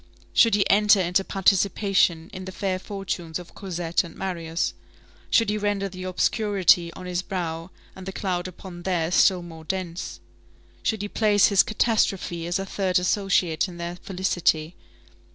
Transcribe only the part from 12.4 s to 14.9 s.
as a third associate in their felicity?